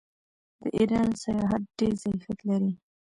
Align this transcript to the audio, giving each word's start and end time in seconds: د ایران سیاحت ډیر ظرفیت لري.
د 0.61 0.63
ایران 0.77 1.09
سیاحت 1.23 1.63
ډیر 1.77 1.93
ظرفیت 2.03 2.39
لري. 2.49 2.71